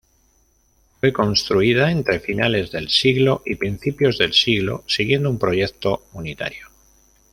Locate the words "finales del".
2.19-2.89